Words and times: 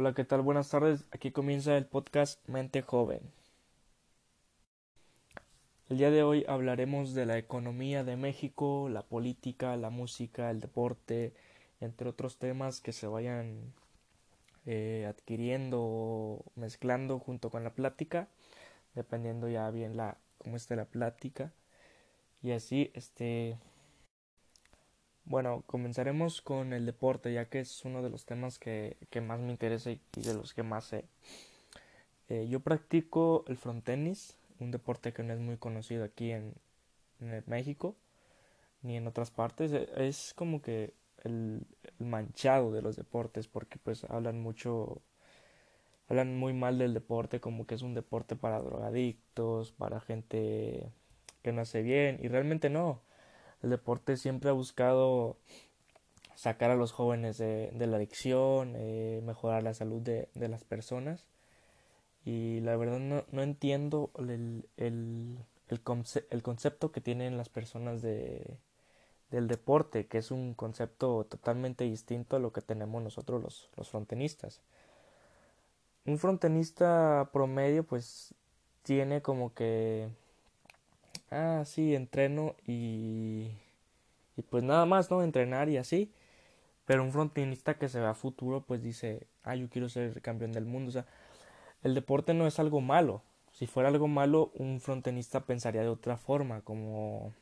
Hola, 0.00 0.14
¿qué 0.14 0.24
tal? 0.24 0.40
Buenas 0.40 0.70
tardes. 0.70 1.04
Aquí 1.10 1.30
comienza 1.30 1.76
el 1.76 1.84
podcast 1.84 2.40
Mente 2.48 2.80
Joven. 2.80 3.20
El 5.90 5.98
día 5.98 6.10
de 6.10 6.22
hoy 6.22 6.42
hablaremos 6.48 7.12
de 7.12 7.26
la 7.26 7.36
economía 7.36 8.02
de 8.02 8.16
México, 8.16 8.88
la 8.88 9.02
política, 9.02 9.76
la 9.76 9.90
música, 9.90 10.50
el 10.50 10.60
deporte, 10.60 11.34
entre 11.82 12.08
otros 12.08 12.38
temas 12.38 12.80
que 12.80 12.94
se 12.94 13.08
vayan 13.08 13.74
eh, 14.64 15.04
adquiriendo 15.06 15.82
o 15.82 16.44
mezclando 16.54 17.18
junto 17.18 17.50
con 17.50 17.62
la 17.62 17.74
plática, 17.74 18.26
dependiendo 18.94 19.50
ya 19.50 19.70
bien 19.70 19.98
la 19.98 20.16
cómo 20.38 20.56
esté 20.56 20.76
la 20.76 20.86
plática. 20.86 21.52
Y 22.42 22.52
así, 22.52 22.90
este, 22.94 23.58
bueno, 25.24 25.62
comenzaremos 25.66 26.42
con 26.42 26.72
el 26.72 26.86
deporte, 26.86 27.32
ya 27.32 27.46
que 27.46 27.60
es 27.60 27.84
uno 27.84 28.02
de 28.02 28.10
los 28.10 28.24
temas 28.24 28.58
que, 28.58 28.96
más 29.22 29.40
me 29.40 29.50
interesa 29.50 29.90
y, 29.90 30.00
de 30.16 30.34
los 30.34 30.54
que 30.54 30.62
más 30.62 30.84
sé. 30.84 31.04
Eh, 32.28 32.48
yo 32.48 32.60
practico 32.60 33.44
el 33.48 33.56
frontenis, 33.56 34.36
un 34.60 34.70
deporte 34.70 35.12
que 35.12 35.22
no 35.22 35.32
es 35.32 35.40
muy 35.40 35.56
conocido 35.56 36.04
aquí 36.04 36.32
en, 36.32 36.54
México 37.46 37.96
ni 38.82 38.96
en 38.96 39.06
otras 39.06 39.30
partes. 39.30 39.72
E, 39.72 39.88
es 40.08 40.32
como 40.34 40.62
que 40.62 40.94
el, 41.24 41.66
manchado 41.98 42.72
de 42.72 42.82
los 42.82 42.96
deportes, 42.96 43.46
porque 43.48 43.78
pues 43.78 44.04
hablan 44.04 44.40
mucho, 44.40 45.02
hablan 46.08 46.36
muy 46.36 46.52
mal 46.54 46.78
del 46.78 46.94
deporte, 46.94 47.40
como 47.40 47.66
que 47.66 47.74
es 47.74 47.82
un 47.82 47.94
deporte 47.94 48.36
para 48.36 48.60
drogadictos, 48.60 49.72
para 49.72 50.00
gente 50.00 50.90
que 51.42 51.52
no 51.52 51.62
hace 51.62 51.82
bien, 51.82 52.18
y 52.22 52.28
realmente 52.28 52.70
no 52.70 53.02
el 53.62 53.70
deporte 53.70 54.16
siempre 54.16 54.50
ha 54.50 54.54
buscado 54.54 55.36
sacar 56.34 56.70
a 56.70 56.76
los 56.76 56.92
jóvenes 56.92 57.36
de, 57.36 57.70
la 57.74 57.96
adicción, 57.96 58.74
eh, 58.76 59.20
mejorar 59.24 59.62
la 59.62 59.74
salud 59.74 60.00
de, 60.00 60.28
las 60.34 60.64
personas. 60.64 61.26
Y 62.24 62.60
la 62.60 62.76
verdad 62.76 62.98
no, 62.98 63.42
entiendo 63.42 64.10
el, 64.18 64.66
el, 64.76 65.38
el, 65.68 66.42
concepto 66.42 66.92
que 66.92 67.00
tienen 67.00 67.36
las 67.36 67.48
personas 67.48 68.00
de, 68.02 68.58
del 69.30 69.48
deporte, 69.48 70.06
que 70.06 70.18
es 70.18 70.30
un 70.30 70.54
concepto 70.54 71.24
totalmente 71.24 71.84
distinto 71.84 72.36
a 72.36 72.40
lo 72.40 72.52
que 72.52 72.62
tenemos 72.62 73.02
nosotros 73.02 73.42
los, 73.42 73.70
los 73.76 73.90
frontenistas. 73.90 74.62
Un 76.06 76.18
frontenista 76.18 77.28
promedio 77.32 77.84
pues 77.84 78.34
tiene 78.82 79.20
como 79.22 79.52
que 79.54 80.08
ah, 81.30 81.62
sí, 81.66 81.94
entreno 81.94 82.56
y, 82.66 83.50
y 84.36 84.42
pues 84.50 84.64
nada 84.64 84.86
más, 84.86 85.10
¿no? 85.10 85.22
Entrenar 85.22 85.68
y 85.68 85.76
así. 85.78 86.12
Pero 86.86 87.04
un 87.04 87.12
frontinista 87.12 87.78
que 87.78 87.88
se 87.88 88.00
ve 88.00 88.06
a 88.08 88.14
futuro, 88.14 88.62
pues 88.66 88.82
dice, 88.82 89.26
ah, 89.44 89.56
yo 89.56 89.68
quiero 89.70 89.88
ser 89.88 90.22
campeón 90.22 90.52
del 90.52 90.66
mundo. 90.66 90.90
O 90.90 90.92
sea, 90.92 91.06
el 91.82 91.94
deporte 91.94 92.34
no 92.34 92.46
es 92.46 92.58
algo 92.60 92.80
malo. 92.82 93.22
Si 93.52 93.66
fuera 93.66 93.88
algo 93.90 94.08
malo, 94.08 94.52
un 94.56 94.80
frontenista 94.80 95.46
pensaría 95.46 95.82
de 95.82 95.88
otra 95.88 96.16
forma, 96.18 96.62
como, 96.62 97.34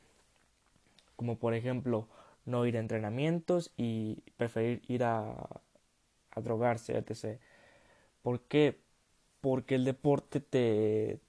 como 1.17 1.39
por 1.39 1.55
ejemplo, 1.55 2.09
no 2.45 2.67
ir 2.67 2.77
a 2.77 2.81
entrenamientos 2.81 3.73
y 3.77 4.23
preferir 4.37 4.83
ir 4.89 5.05
a, 5.05 5.33
a 6.31 6.41
drogarse, 6.41 6.97
etc. 6.99 7.41
¿Por 8.23 8.43
qué? 8.43 8.81
Porque 9.41 9.77
el 9.77 9.85
deporte 9.85 10.41
te, 10.41 11.21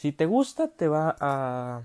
si 0.00 0.12
te 0.12 0.24
gusta, 0.24 0.68
te 0.68 0.88
va 0.88 1.14
a. 1.20 1.82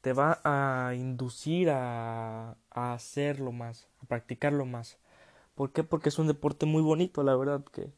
te 0.00 0.12
va 0.12 0.40
a 0.42 0.94
inducir 0.94 1.70
a, 1.70 2.56
a 2.70 2.92
hacerlo 2.94 3.52
más, 3.52 3.86
a 4.02 4.06
practicarlo 4.06 4.64
más. 4.64 4.98
¿Por 5.54 5.72
qué? 5.72 5.84
Porque 5.84 6.08
es 6.08 6.18
un 6.18 6.26
deporte 6.26 6.66
muy 6.66 6.82
bonito, 6.82 7.22
la 7.22 7.36
verdad, 7.36 7.64
que, 7.72 7.92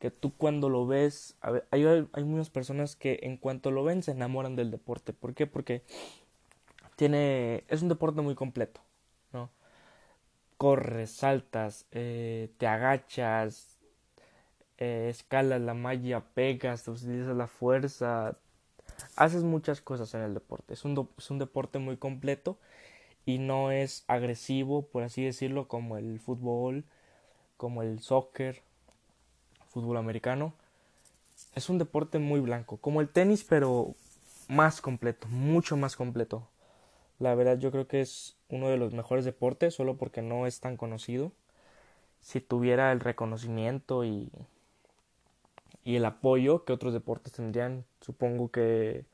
que 0.00 0.12
tú 0.12 0.32
cuando 0.36 0.68
lo 0.68 0.86
ves, 0.86 1.36
hay, 1.72 1.84
hay 2.12 2.24
muchas 2.24 2.50
personas 2.50 2.96
que 2.96 3.20
en 3.22 3.38
cuanto 3.38 3.72
lo 3.72 3.84
ven 3.84 4.04
se 4.04 4.12
enamoran 4.12 4.56
del 4.56 4.70
deporte. 4.70 5.12
¿Por 5.12 5.34
qué? 5.34 5.48
Porque 5.48 5.82
tiene, 6.96 7.64
es 7.68 7.82
un 7.82 7.88
deporte 7.88 8.20
muy 8.22 8.34
completo, 8.34 8.80
¿no? 9.32 9.50
Corres, 10.56 11.10
saltas, 11.10 11.86
eh, 11.92 12.50
te 12.56 12.66
agachas, 12.66 13.75
eh, 14.78 15.08
escalas 15.10 15.60
la 15.60 15.74
malla, 15.74 16.20
pegas, 16.34 16.86
utilizas 16.88 17.36
la 17.36 17.46
fuerza, 17.46 18.36
haces 19.16 19.42
muchas 19.42 19.80
cosas 19.80 20.12
en 20.14 20.22
el 20.22 20.34
deporte. 20.34 20.74
Es 20.74 20.84
un, 20.84 21.08
es 21.18 21.30
un 21.30 21.38
deporte 21.38 21.78
muy 21.78 21.96
completo 21.96 22.58
y 23.24 23.38
no 23.38 23.70
es 23.70 24.04
agresivo, 24.06 24.86
por 24.86 25.02
así 25.02 25.24
decirlo, 25.24 25.68
como 25.68 25.96
el 25.96 26.20
fútbol, 26.20 26.84
como 27.56 27.82
el 27.82 28.00
soccer, 28.00 28.62
fútbol 29.68 29.96
americano. 29.96 30.54
Es 31.54 31.68
un 31.68 31.78
deporte 31.78 32.18
muy 32.18 32.40
blanco, 32.40 32.78
como 32.78 33.00
el 33.00 33.08
tenis, 33.08 33.44
pero 33.44 33.94
más 34.48 34.80
completo, 34.80 35.26
mucho 35.28 35.76
más 35.76 35.96
completo. 35.96 36.48
La 37.18 37.34
verdad 37.34 37.58
yo 37.58 37.70
creo 37.70 37.88
que 37.88 38.00
es 38.00 38.36
uno 38.48 38.68
de 38.68 38.76
los 38.76 38.92
mejores 38.92 39.24
deportes, 39.24 39.74
solo 39.74 39.96
porque 39.96 40.22
no 40.22 40.46
es 40.46 40.60
tan 40.60 40.76
conocido. 40.76 41.32
Si 42.20 42.40
tuviera 42.40 42.92
el 42.92 43.00
reconocimiento 43.00 44.04
y 44.04 44.30
y 45.86 45.94
el 45.94 46.04
apoyo 46.04 46.64
que 46.64 46.72
otros 46.72 46.92
deportes 46.92 47.32
tendrían. 47.32 47.84
Supongo 48.00 48.50
que, 48.50 49.04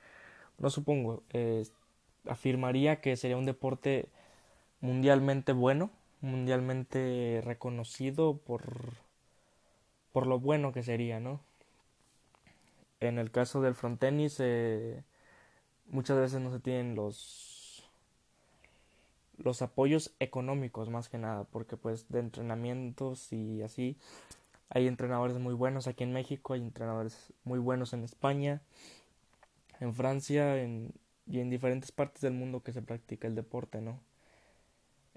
no 0.58 0.70
supongo, 0.70 1.22
afirmaría 2.26 3.02
que 3.02 3.14
sería 3.16 3.36
un 3.36 3.44
deporte 3.44 4.08
mundialmente 4.80 5.52
bueno, 5.52 5.90
mundialmente 6.22 7.42
reconocido 7.44 8.38
por, 8.38 8.62
por 10.12 10.26
lo 10.26 10.40
bueno 10.40 10.72
que 10.72 10.82
sería, 10.82 11.20
¿no? 11.20 11.40
En 13.00 13.18
el 13.18 13.30
caso 13.30 13.60
del 13.60 13.74
frontenis, 13.74 14.38
eh, 14.40 15.04
muchas 15.90 16.16
veces 16.16 16.40
no 16.40 16.50
se 16.52 16.60
tienen 16.60 16.94
los 16.94 17.50
los 19.38 19.60
apoyos 19.60 20.14
económicos 20.20 20.88
más 20.88 21.08
que 21.08 21.18
nada, 21.18 21.44
porque 21.44 21.76
pues 21.76 22.08
de 22.08 22.20
entrenamientos 22.20 23.32
y 23.32 23.62
así 23.62 23.96
hay 24.74 24.86
entrenadores 24.88 25.38
muy 25.38 25.54
buenos 25.54 25.86
aquí 25.86 26.02
en 26.02 26.12
México, 26.12 26.54
hay 26.54 26.62
entrenadores 26.62 27.32
muy 27.44 27.58
buenos 27.58 27.92
en 27.92 28.04
España, 28.04 28.62
en 29.80 29.94
Francia 29.94 30.62
en, 30.62 30.94
y 31.26 31.40
en 31.40 31.50
diferentes 31.50 31.92
partes 31.92 32.22
del 32.22 32.32
mundo 32.32 32.62
que 32.62 32.72
se 32.72 32.80
practica 32.80 33.28
el 33.28 33.34
deporte, 33.34 33.82
¿no? 33.82 34.00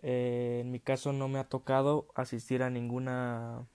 Eh, 0.01 0.59
en 0.61 0.71
mi 0.71 0.79
caso 0.79 1.13
no 1.13 1.29
me 1.29 1.39
ha 1.39 1.45
tocado 1.45 2.07
asistir 2.15 2.63
a 2.63 2.69
ninguna 2.69 3.65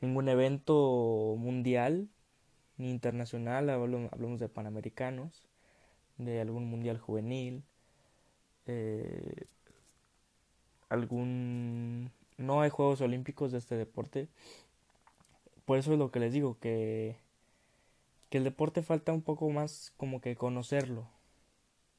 ningún 0.00 0.28
evento 0.28 1.36
mundial 1.38 2.08
ni 2.76 2.90
internacional, 2.90 3.70
hablamos 3.70 4.40
de 4.40 4.48
panamericanos, 4.48 5.46
de 6.18 6.40
algún 6.40 6.66
mundial 6.66 6.98
juvenil, 6.98 7.62
eh, 8.66 9.46
algún 10.88 12.10
no 12.36 12.60
hay 12.60 12.70
Juegos 12.70 13.00
Olímpicos 13.00 13.52
de 13.52 13.58
este 13.58 13.76
deporte. 13.76 14.28
Por 15.64 15.78
eso 15.78 15.92
es 15.92 15.98
lo 15.98 16.10
que 16.10 16.20
les 16.20 16.32
digo, 16.32 16.58
que, 16.60 17.16
que 18.30 18.38
el 18.38 18.44
deporte 18.44 18.82
falta 18.82 19.12
un 19.12 19.22
poco 19.22 19.48
más 19.50 19.92
como 19.96 20.20
que 20.20 20.36
conocerlo. 20.36 21.08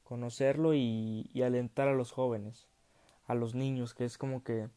Conocerlo 0.04 0.74
y, 0.74 1.30
alentar 1.44 1.88
a 1.88 1.94
los 1.94 2.12
jóvenes, 2.12 2.68
a 3.26 3.34
los 3.34 3.54
niños, 3.54 3.94
que 3.94 4.04
es 4.04 4.18
como 4.18 4.44
que 4.44 4.68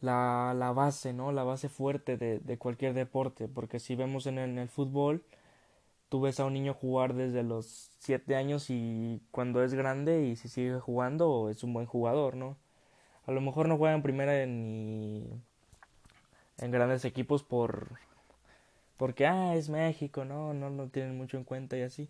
la, 0.00 0.54
la 0.54 0.72
base, 0.72 1.14
¿no? 1.14 1.32
La 1.32 1.44
base 1.44 1.68
fuerte 1.68 2.16
de, 2.18 2.40
de 2.40 2.58
cualquier 2.58 2.94
deporte. 2.94 3.48
Porque 3.48 3.80
si 3.80 3.94
vemos 3.96 4.26
en 4.26 4.38
el, 4.38 4.50
en 4.50 4.58
el 4.58 4.68
fútbol, 4.68 5.24
tú 6.08 6.20
ves 6.20 6.40
a 6.40 6.44
un 6.44 6.52
niño 6.54 6.74
jugar 6.74 7.14
desde 7.14 7.42
los 7.42 7.90
7 7.98 8.36
años 8.36 8.66
y 8.68 9.22
cuando 9.30 9.64
es 9.64 9.74
grande 9.74 10.26
y 10.26 10.36
si 10.36 10.48
sigue 10.48 10.78
jugando 10.78 11.48
es 11.50 11.64
un 11.64 11.72
buen 11.72 11.86
jugador, 11.86 12.36
¿no? 12.36 12.56
A 13.26 13.32
lo 13.32 13.40
mejor 13.40 13.68
no 13.68 13.78
juegan 13.78 14.02
primera 14.02 14.44
ni 14.46 15.26
en 16.58 16.70
grandes 16.70 17.04
equipos 17.04 17.42
por 17.42 17.98
porque 18.96 19.26
ah 19.26 19.56
es 19.56 19.68
México 19.68 20.24
no 20.24 20.54
no 20.54 20.70
lo 20.70 20.88
tienen 20.88 21.16
mucho 21.16 21.36
en 21.36 21.44
cuenta 21.44 21.76
y 21.76 21.82
así. 21.82 22.08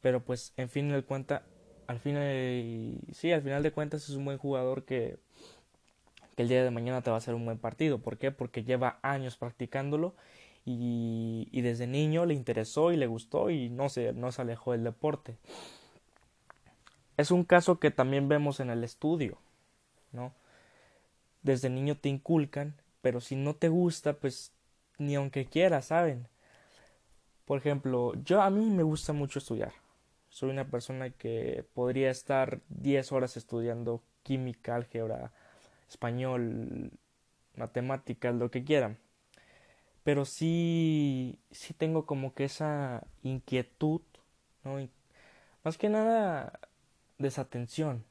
Pero 0.00 0.20
pues 0.24 0.52
en 0.56 0.68
fin 0.68 0.90
de 0.90 1.02
cuenta 1.02 1.42
al 1.86 1.98
final 1.98 2.98
sí 3.12 3.32
al 3.32 3.42
final 3.42 3.62
de 3.62 3.72
cuentas 3.72 4.08
es 4.08 4.14
un 4.16 4.24
buen 4.24 4.38
jugador 4.38 4.84
que 4.84 5.18
que 6.36 6.42
el 6.42 6.48
día 6.48 6.62
de 6.64 6.70
mañana 6.70 7.02
te 7.02 7.10
va 7.10 7.16
a 7.16 7.18
hacer 7.18 7.34
un 7.34 7.44
buen 7.44 7.58
partido. 7.58 7.98
¿por 7.98 8.18
qué? 8.18 8.30
porque 8.30 8.64
lleva 8.64 8.98
años 9.02 9.36
practicándolo 9.36 10.14
y, 10.64 11.48
y 11.52 11.62
desde 11.62 11.86
niño 11.86 12.26
le 12.26 12.34
interesó 12.34 12.92
y 12.92 12.96
le 12.96 13.06
gustó 13.06 13.50
y 13.50 13.70
no 13.70 13.88
se 13.88 14.12
no 14.12 14.30
se 14.32 14.42
alejó 14.42 14.72
del 14.72 14.84
deporte. 14.84 15.36
Es 17.16 17.30
un 17.30 17.44
caso 17.44 17.78
que 17.78 17.90
también 17.90 18.28
vemos 18.28 18.60
en 18.60 18.70
el 18.70 18.84
estudio 18.84 19.38
no 20.12 20.32
desde 21.42 21.70
niño 21.70 21.96
te 21.96 22.08
inculcan, 22.08 22.74
pero 23.00 23.20
si 23.20 23.36
no 23.36 23.54
te 23.54 23.68
gusta, 23.68 24.14
pues 24.14 24.52
ni 24.98 25.14
aunque 25.14 25.46
quieras, 25.46 25.86
¿saben? 25.86 26.28
Por 27.44 27.58
ejemplo, 27.58 28.12
yo 28.24 28.42
a 28.42 28.50
mí 28.50 28.64
me 28.66 28.82
gusta 28.82 29.12
mucho 29.12 29.38
estudiar. 29.38 29.72
Soy 30.28 30.50
una 30.50 30.68
persona 30.70 31.10
que 31.10 31.64
podría 31.74 32.10
estar 32.10 32.60
10 32.68 33.10
horas 33.12 33.36
estudiando 33.36 34.02
química, 34.22 34.76
álgebra, 34.76 35.32
español, 35.88 36.92
matemáticas, 37.56 38.34
lo 38.34 38.50
que 38.50 38.64
quieran. 38.64 38.98
Pero 40.04 40.24
sí, 40.24 41.38
sí 41.50 41.74
tengo 41.74 42.06
como 42.06 42.34
que 42.34 42.44
esa 42.44 43.06
inquietud, 43.22 44.02
¿no? 44.64 44.78
Más 45.64 45.78
que 45.78 45.88
nada 45.88 46.60
desatención. 47.18 48.04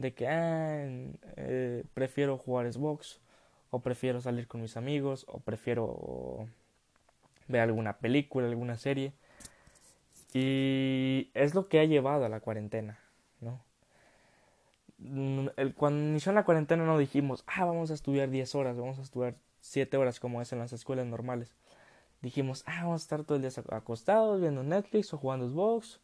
De 0.00 0.14
que, 0.14 0.26
ah, 0.28 0.86
eh, 1.36 1.84
prefiero 1.92 2.38
jugar 2.38 2.72
Xbox, 2.72 3.20
o 3.70 3.80
prefiero 3.80 4.20
salir 4.20 4.48
con 4.48 4.62
mis 4.62 4.76
amigos, 4.76 5.26
o 5.28 5.40
prefiero 5.40 6.48
ver 7.48 7.60
alguna 7.60 7.98
película, 7.98 8.48
alguna 8.48 8.76
serie. 8.78 9.12
Y 10.32 11.30
es 11.34 11.54
lo 11.54 11.68
que 11.68 11.80
ha 11.80 11.84
llevado 11.84 12.24
a 12.24 12.28
la 12.28 12.40
cuarentena, 12.40 12.98
¿no? 13.40 13.60
Mm, 14.98 15.48
el, 15.56 15.74
cuando 15.74 16.08
inició 16.08 16.32
la 16.32 16.44
cuarentena 16.44 16.84
no 16.84 16.98
dijimos, 16.98 17.44
ah, 17.46 17.64
vamos 17.64 17.90
a 17.90 17.94
estudiar 17.94 18.30
10 18.30 18.54
horas, 18.54 18.76
vamos 18.76 18.98
a 18.98 19.02
estudiar 19.02 19.34
7 19.60 19.96
horas 19.96 20.20
como 20.20 20.40
es 20.40 20.52
en 20.52 20.60
las 20.60 20.72
escuelas 20.72 21.06
normales. 21.06 21.54
Dijimos, 22.22 22.64
ah, 22.66 22.84
vamos 22.84 23.02
a 23.02 23.04
estar 23.04 23.24
todo 23.24 23.36
el 23.36 23.42
día 23.42 23.50
acostados 23.70 24.40
viendo 24.40 24.62
Netflix 24.62 25.12
o 25.14 25.18
jugando 25.18 25.48
Xbox. 25.48 26.00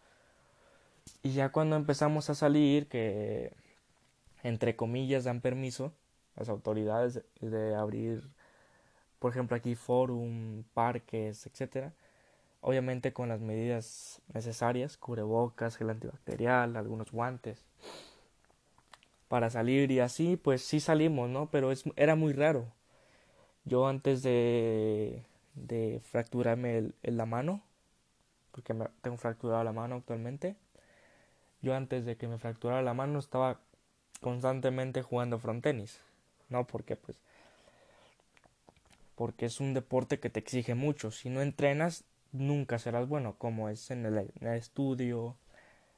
Y 1.23 1.33
ya 1.33 1.51
cuando 1.51 1.77
empezamos 1.77 2.31
a 2.31 2.35
salir, 2.35 2.89
que 2.89 3.53
entre 4.47 4.77
comillas 4.77 5.25
dan 5.25 5.41
permiso, 5.41 5.93
las 6.37 6.49
autoridades 6.49 7.23
de 7.41 7.75
abrir, 7.75 8.23
por 9.19 9.31
ejemplo, 9.33 9.57
aquí 9.57 9.75
forum, 9.75 10.65
parques, 10.75 11.47
etcétera 11.47 11.93
obviamente 12.67 13.13
con 13.13 13.29
las 13.29 13.41
medidas 13.41 14.21
necesarias, 14.35 14.97
cubrebocas, 14.97 15.77
gel 15.77 15.91
antibacterial, 15.91 16.77
algunos 16.77 17.13
guantes 17.13 17.65
para 19.29 19.51
salir 19.51 19.93
y 19.93 20.01
así, 20.01 20.37
pues 20.37 20.63
sí 20.63 20.81
salimos, 20.81 21.29
¿no? 21.29 21.49
Pero 21.51 21.71
es, 21.71 21.85
era 21.95 22.17
muy 22.17 22.33
raro. 22.33 22.67
Yo 23.65 23.87
antes 23.87 24.23
de, 24.23 25.25
de 25.55 26.01
fracturarme 26.03 26.79
el, 26.79 27.17
la 27.17 27.27
mano, 27.27 27.63
porque 28.51 28.75
tengo 29.01 29.17
fracturada 29.17 29.63
la 29.63 29.73
mano 29.73 29.97
actualmente, 29.97 30.57
yo 31.63 31.75
antes 31.75 32.05
de 32.05 32.17
que 32.17 32.27
me 32.27 32.39
fracturara 32.39 32.83
la 32.83 32.95
mano 32.95 33.19
estaba 33.21 33.61
constantemente 34.21 35.03
jugando 35.03 35.39
frontenis, 35.39 36.01
¿no? 36.49 36.67
Porque 36.67 36.97
pues 36.97 37.19
porque 39.17 39.47
es 39.47 39.61
un 39.61 39.75
deporte 39.75 40.21
que 40.21 40.31
te 40.31 40.39
exige 40.39 40.75
mucho. 40.75 41.11
Si 41.11 41.31
no 41.31 41.41
entrenas, 41.41 42.05
nunca 42.33 42.79
serás 42.79 43.09
bueno, 43.09 43.35
como 43.39 43.69
es 43.69 43.91
en 43.91 44.07
el, 44.07 44.31
estudio, 44.55 45.35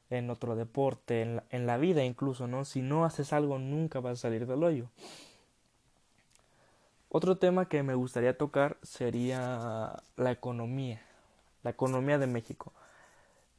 en 0.09 0.31
otro 0.31 0.57
deporte, 0.57 1.23
en 1.23 1.37
la, 1.37 1.45
en 1.51 1.67
la, 1.67 1.77
vida 1.77 2.05
incluso, 2.05 2.47
¿no? 2.47 2.65
Si 2.65 2.81
no 2.81 3.05
haces 3.05 3.33
algo, 3.33 3.59
nunca 3.59 4.01
vas 4.01 4.21
a 4.21 4.23
salir 4.23 4.47
del 4.47 4.63
hoyo. 4.63 4.89
Otro 7.11 7.37
tema 7.37 7.69
que 7.69 7.83
me 7.83 7.95
gustaría 7.95 8.37
tocar 8.39 8.77
sería 8.83 10.01
la 10.17 10.31
economía, 10.31 11.03
la 11.65 11.71
economía 11.71 12.19
de 12.19 12.27
México, 12.27 12.73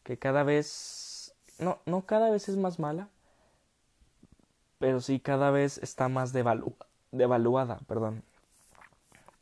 que 0.03 0.17
cada 0.17 0.43
vez, 0.43 1.33
no, 1.57 1.79
no 1.85 2.05
cada 2.05 2.29
vez 2.29 2.47
es 2.47 2.55
más 2.55 2.79
mala, 2.79 3.09
pero 4.79 5.01
sí 5.01 5.19
cada 5.19 5.51
vez 5.51 5.77
está 5.77 6.07
más 6.07 6.33
devaluada, 6.33 7.79
perdón, 7.87 8.23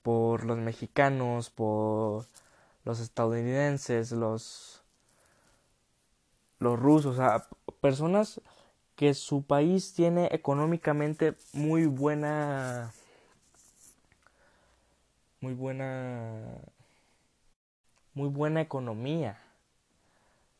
por 0.01 0.45
los 0.45 0.57
mexicanos, 0.57 1.49
por 1.49 2.25
los 2.83 2.99
estadounidenses, 2.99 4.11
los, 4.11 4.83
los 6.59 6.79
rusos, 6.79 7.13
o 7.13 7.17
sea, 7.17 7.47
personas 7.79 8.41
que 8.95 9.13
su 9.13 9.43
país 9.43 9.93
tiene 9.93 10.27
económicamente 10.31 11.35
muy 11.53 11.85
buena 11.85 12.91
muy 15.39 15.53
buena 15.53 16.33
muy 18.15 18.27
buena 18.27 18.61
economía 18.61 19.39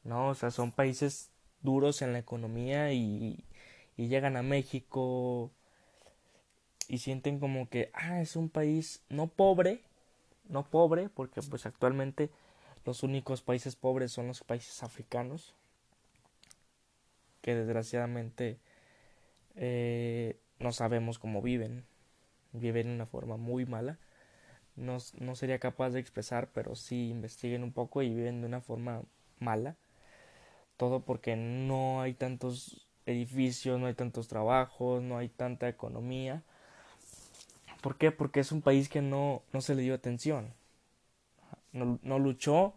no 0.04 0.30
o 0.30 0.36
sea 0.36 0.52
son 0.52 0.72
países 0.72 1.32
duros 1.64 2.04
en 2.04 2.14
la 2.14 2.20
economía 2.20 2.94
y, 2.94 3.44
y 3.98 4.08
llegan 4.08 4.38
a 4.38 4.44
México 4.44 5.52
y 6.88 7.00
sienten 7.00 7.40
como 7.40 7.68
que 7.70 7.90
ah 7.94 8.22
es 8.22 8.36
un 8.38 8.50
país 8.50 9.04
no 9.10 9.28
pobre 9.28 9.82
no 10.50 10.70
pobre, 10.70 11.10
porque 11.10 11.42
pues 11.42 11.66
actualmente 11.66 12.30
los 12.86 13.04
únicos 13.04 13.42
países 13.42 13.76
pobres 13.76 14.12
son 14.12 14.28
los 14.28 14.44
países 14.44 14.84
africanos, 14.84 15.56
que 17.42 17.56
desgraciadamente 17.56 18.60
eh, 19.56 20.40
no 20.60 20.72
sabemos 20.72 21.20
cómo 21.20 21.42
viven, 21.42 21.86
viven 22.54 22.88
de 22.88 22.94
una 22.96 23.06
forma 23.06 23.38
muy 23.38 23.66
mala. 23.66 24.00
No, 24.76 24.98
no 25.20 25.36
sería 25.36 25.60
capaz 25.60 25.90
de 25.90 26.00
expresar, 26.00 26.52
pero 26.54 26.76
sí 26.76 27.10
investiguen 27.10 27.64
un 27.64 27.74
poco 27.74 28.04
y 28.04 28.10
viven 28.10 28.42
de 28.42 28.48
una 28.48 28.62
forma 28.62 29.04
mala. 29.40 29.76
Todo 30.78 31.04
porque 31.04 31.36
no 31.36 32.02
hay 32.02 32.14
tantos 32.14 32.87
edificios, 33.08 33.80
no 33.80 33.88
hay 33.88 33.96
tantos 33.96 34.28
trabajos, 34.28 35.02
no 35.02 35.18
hay 35.18 35.30
tanta 35.30 35.68
economía 35.68 36.44
¿Por 37.82 37.96
qué? 37.96 38.12
Porque 38.12 38.40
es 38.40 38.52
un 38.52 38.62
país 38.62 38.90
que 38.90 39.02
no, 39.02 39.44
no 39.54 39.62
se 39.62 39.76
le 39.76 39.82
dio 39.82 39.94
atención. 39.94 40.54
No, 41.72 42.00
no 42.02 42.20
luchó 42.20 42.74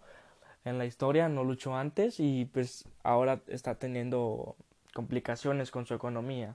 en 0.65 0.79
la 0.79 0.85
historia, 0.85 1.29
no 1.29 1.43
luchó 1.43 1.75
antes 1.75 2.21
y 2.21 2.45
pues 2.45 2.85
ahora 3.03 3.41
está 3.47 3.77
teniendo 3.77 4.57
complicaciones 4.95 5.71
con 5.71 5.87
su 5.87 5.95
economía. 5.95 6.55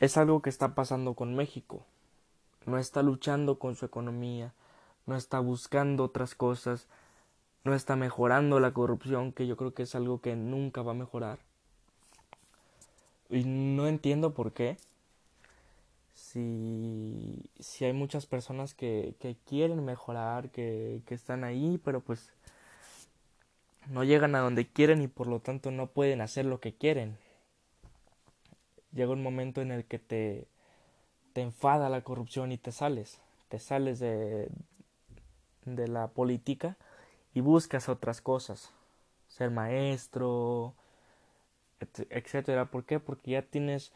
Es 0.00 0.16
algo 0.16 0.40
que 0.40 0.50
está 0.50 0.74
pasando 0.74 1.14
con 1.14 1.34
México. 1.34 1.84
No 2.64 2.78
está 2.78 3.02
luchando 3.02 3.58
con 3.58 3.76
su 3.76 3.84
economía, 3.84 4.54
no 5.04 5.16
está 5.16 5.40
buscando 5.40 6.04
otras 6.04 6.34
cosas, 6.34 6.86
no 7.64 7.74
está 7.74 7.96
mejorando 7.96 8.60
la 8.60 8.72
corrupción, 8.72 9.32
que 9.32 9.46
yo 9.46 9.56
creo 9.56 9.72
que 9.74 9.84
es 9.84 9.94
algo 9.94 10.20
que 10.20 10.36
nunca 10.36 10.82
va 10.82 10.92
a 10.92 10.94
mejorar. 10.94 11.38
Y 13.30 13.44
no 13.44 13.86
entiendo 13.86 14.34
por 14.34 14.52
qué 14.52 14.76
si, 16.12 17.50
si 17.58 17.84
hay 17.84 17.92
muchas 17.92 18.26
personas 18.26 18.74
que, 18.74 19.14
que 19.18 19.36
quieren 19.46 19.84
mejorar, 19.84 20.50
que, 20.50 21.02
que 21.06 21.14
están 21.14 21.42
ahí, 21.42 21.80
pero 21.82 22.00
pues 22.00 22.32
no 23.88 24.04
llegan 24.04 24.34
a 24.34 24.40
donde 24.40 24.66
quieren 24.66 25.02
y 25.02 25.08
por 25.08 25.26
lo 25.26 25.40
tanto 25.40 25.70
no 25.70 25.86
pueden 25.86 26.20
hacer 26.20 26.44
lo 26.44 26.60
que 26.60 26.74
quieren. 26.74 27.16
Llega 28.92 29.12
un 29.12 29.22
momento 29.22 29.60
en 29.62 29.72
el 29.72 29.84
que 29.84 29.98
te, 29.98 30.46
te 31.32 31.40
enfada 31.40 31.88
la 31.88 32.02
corrupción 32.02 32.52
y 32.52 32.58
te 32.58 32.72
sales, 32.72 33.20
te 33.48 33.58
sales 33.58 33.98
de, 33.98 34.48
de 35.64 35.88
la 35.88 36.08
política 36.08 36.76
y 37.34 37.40
buscas 37.40 37.88
otras 37.88 38.20
cosas, 38.20 38.70
ser 39.28 39.50
maestro, 39.50 40.74
etcétera. 42.10 42.66
¿Por 42.66 42.84
qué? 42.84 43.00
Porque 43.00 43.32
ya 43.32 43.42
tienes 43.42 43.92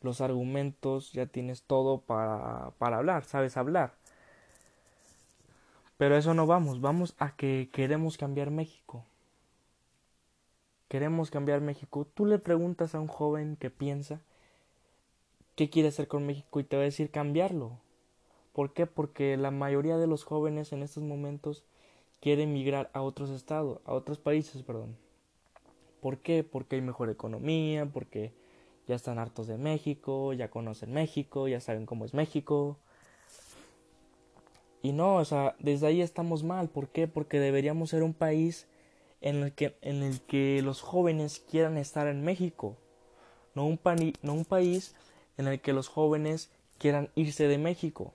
los 0.00 0.20
argumentos, 0.20 1.12
ya 1.12 1.26
tienes 1.26 1.62
todo 1.62 1.98
para, 1.98 2.70
para 2.78 2.96
hablar, 2.98 3.24
sabes 3.24 3.56
hablar. 3.56 3.94
Pero 5.96 6.16
eso 6.16 6.34
no 6.34 6.46
vamos, 6.46 6.80
vamos 6.80 7.14
a 7.18 7.36
que 7.36 7.70
queremos 7.72 8.18
cambiar 8.18 8.50
México. 8.50 9.04
Queremos 10.88 11.30
cambiar 11.30 11.60
México. 11.60 12.06
Tú 12.14 12.26
le 12.26 12.38
preguntas 12.38 12.94
a 12.94 13.00
un 13.00 13.08
joven 13.08 13.56
que 13.56 13.70
piensa 13.70 14.20
qué 15.54 15.70
quiere 15.70 15.88
hacer 15.88 16.08
con 16.08 16.26
México 16.26 16.60
y 16.60 16.64
te 16.64 16.76
va 16.76 16.82
a 16.82 16.84
decir 16.84 17.10
cambiarlo. 17.10 17.78
¿Por 18.52 18.72
qué? 18.72 18.86
Porque 18.86 19.36
la 19.36 19.50
mayoría 19.50 19.96
de 19.96 20.06
los 20.06 20.24
jóvenes 20.24 20.72
en 20.72 20.82
estos 20.82 21.02
momentos 21.02 21.64
quieren 22.20 22.52
migrar 22.52 22.90
a 22.92 23.02
otros 23.02 23.30
estados, 23.30 23.80
a 23.84 23.92
otros 23.92 24.18
países, 24.18 24.62
perdón. 24.62 24.96
¿Por 26.00 26.18
qué? 26.18 26.44
Porque 26.44 26.76
hay 26.76 26.82
mejor 26.82 27.10
economía, 27.10 27.86
porque 27.86 28.32
ya 28.86 28.94
están 28.94 29.18
hartos 29.18 29.46
de 29.46 29.56
México, 29.56 30.32
ya 30.32 30.50
conocen 30.50 30.92
México, 30.92 31.48
ya 31.48 31.60
saben 31.60 31.86
cómo 31.86 32.04
es 32.04 32.14
México. 32.14 32.78
Y 34.82 34.92
no, 34.92 35.16
o 35.16 35.24
sea, 35.24 35.56
desde 35.58 35.86
ahí 35.86 36.02
estamos 36.02 36.44
mal. 36.44 36.68
¿Por 36.68 36.88
qué? 36.88 37.08
Porque 37.08 37.40
deberíamos 37.40 37.90
ser 37.90 38.02
un 38.02 38.12
país 38.12 38.66
en 39.22 39.36
el 39.36 39.52
que, 39.52 39.78
en 39.80 40.02
el 40.02 40.20
que 40.20 40.60
los 40.62 40.82
jóvenes 40.82 41.42
quieran 41.50 41.78
estar 41.78 42.06
en 42.06 42.22
México. 42.22 42.76
No 43.54 43.64
un, 43.66 43.80
no 44.20 44.34
un 44.34 44.44
país 44.44 44.94
en 45.38 45.48
el 45.48 45.60
que 45.60 45.72
los 45.72 45.88
jóvenes 45.88 46.50
quieran 46.78 47.08
irse 47.14 47.48
de 47.48 47.56
México. 47.56 48.12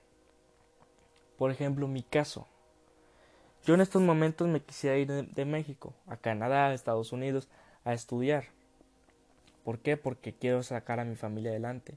Por 1.36 1.50
ejemplo, 1.50 1.88
mi 1.88 2.04
caso. 2.04 2.46
Yo 3.66 3.74
en 3.74 3.80
estos 3.80 4.02
momentos 4.02 4.48
me 4.48 4.60
quisiera 4.60 4.96
ir 4.96 5.08
de 5.08 5.44
México, 5.44 5.94
a 6.06 6.16
Canadá, 6.16 6.68
a 6.68 6.74
Estados 6.74 7.12
Unidos, 7.12 7.48
a 7.84 7.92
estudiar 7.92 8.44
¿Por 9.64 9.78
qué? 9.78 9.96
Porque 9.96 10.32
quiero 10.32 10.62
sacar 10.62 11.00
a 11.00 11.04
mi 11.04 11.16
familia 11.16 11.50
adelante. 11.50 11.94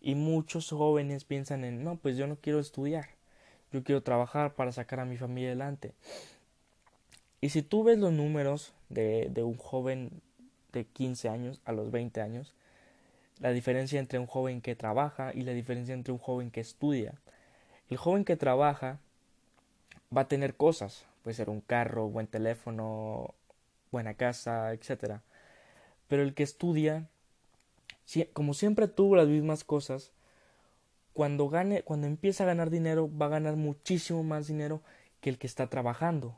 Y 0.00 0.14
muchos 0.14 0.70
jóvenes 0.70 1.24
piensan 1.24 1.64
en, 1.64 1.82
no, 1.82 1.96
pues 1.96 2.16
yo 2.16 2.26
no 2.26 2.36
quiero 2.36 2.60
estudiar, 2.60 3.08
yo 3.72 3.82
quiero 3.82 4.02
trabajar 4.02 4.54
para 4.54 4.72
sacar 4.72 5.00
a 5.00 5.04
mi 5.04 5.16
familia 5.16 5.48
adelante. 5.48 5.92
Y 7.40 7.50
si 7.50 7.62
tú 7.62 7.82
ves 7.84 7.98
los 7.98 8.12
números 8.12 8.74
de, 8.88 9.28
de 9.30 9.42
un 9.42 9.56
joven 9.56 10.22
de 10.72 10.84
15 10.84 11.28
años 11.28 11.60
a 11.64 11.72
los 11.72 11.90
20 11.90 12.20
años, 12.20 12.54
la 13.40 13.50
diferencia 13.50 13.98
entre 13.98 14.18
un 14.18 14.26
joven 14.26 14.60
que 14.60 14.76
trabaja 14.76 15.32
y 15.34 15.42
la 15.42 15.52
diferencia 15.52 15.94
entre 15.94 16.12
un 16.12 16.18
joven 16.18 16.50
que 16.50 16.60
estudia. 16.60 17.14
El 17.88 17.96
joven 17.96 18.24
que 18.24 18.36
trabaja 18.36 19.00
va 20.16 20.22
a 20.22 20.28
tener 20.28 20.56
cosas, 20.56 21.06
puede 21.22 21.34
ser 21.34 21.50
un 21.50 21.60
carro, 21.60 22.08
buen 22.08 22.26
teléfono, 22.26 23.34
buena 23.90 24.14
casa, 24.14 24.72
etc. 24.72 25.20
Pero 26.08 26.22
el 26.22 26.34
que 26.34 26.42
estudia, 26.42 27.08
como 28.32 28.54
siempre 28.54 28.88
tuvo 28.88 29.16
las 29.16 29.28
mismas 29.28 29.64
cosas, 29.64 30.12
cuando 31.12 31.48
gane, 31.48 31.82
cuando 31.82 32.06
empieza 32.06 32.44
a 32.44 32.46
ganar 32.46 32.70
dinero, 32.70 33.10
va 33.14 33.26
a 33.26 33.30
ganar 33.30 33.56
muchísimo 33.56 34.22
más 34.22 34.46
dinero 34.46 34.82
que 35.20 35.30
el 35.30 35.38
que 35.38 35.46
está 35.46 35.66
trabajando. 35.66 36.36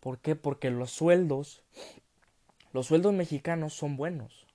¿Por 0.00 0.18
qué? 0.18 0.36
Porque 0.36 0.70
los 0.70 0.90
sueldos, 0.90 1.62
los 2.72 2.86
sueldos 2.86 3.12
mexicanos 3.12 3.74
son 3.74 3.96
buenos. 3.96 4.46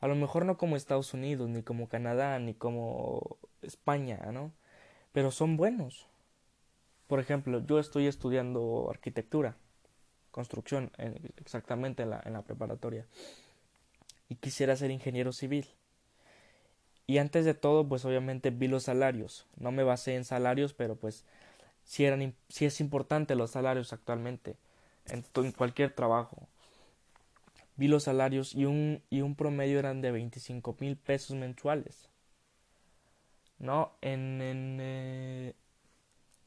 A 0.00 0.08
lo 0.08 0.16
mejor 0.16 0.44
no 0.44 0.58
como 0.58 0.76
Estados 0.76 1.14
Unidos, 1.14 1.48
ni 1.48 1.62
como 1.62 1.88
Canadá, 1.88 2.38
ni 2.38 2.54
como 2.54 3.36
España, 3.62 4.18
¿no? 4.32 4.52
Pero 5.12 5.30
son 5.30 5.56
buenos. 5.56 6.08
Por 7.12 7.20
ejemplo, 7.20 7.62
yo 7.66 7.78
estoy 7.78 8.06
estudiando 8.06 8.88
arquitectura, 8.88 9.54
construcción, 10.30 10.90
exactamente 11.36 12.04
en 12.04 12.08
la, 12.08 12.22
en 12.24 12.32
la 12.32 12.40
preparatoria. 12.40 13.06
Y 14.30 14.36
quisiera 14.36 14.74
ser 14.76 14.90
ingeniero 14.90 15.34
civil. 15.34 15.68
Y 17.06 17.18
antes 17.18 17.44
de 17.44 17.52
todo, 17.52 17.86
pues 17.86 18.06
obviamente 18.06 18.48
vi 18.48 18.66
los 18.66 18.84
salarios. 18.84 19.46
No 19.58 19.72
me 19.72 19.82
basé 19.82 20.16
en 20.16 20.24
salarios, 20.24 20.72
pero 20.72 20.96
pues 20.96 21.26
si, 21.84 22.06
eran, 22.06 22.34
si 22.48 22.64
es 22.64 22.80
importante 22.80 23.34
los 23.34 23.50
salarios 23.50 23.92
actualmente 23.92 24.56
en, 25.10 25.22
en 25.34 25.52
cualquier 25.52 25.94
trabajo 25.94 26.48
vi 27.76 27.88
los 27.88 28.04
salarios 28.04 28.54
y 28.54 28.64
un, 28.64 29.02
y 29.10 29.20
un 29.20 29.34
promedio 29.34 29.78
eran 29.78 30.00
de 30.00 30.12
25 30.12 30.78
mil 30.80 30.96
pesos 30.96 31.36
mensuales. 31.36 32.08
¿No? 33.58 33.92
En, 34.00 34.40
en, 34.40 34.78
eh, 34.80 35.54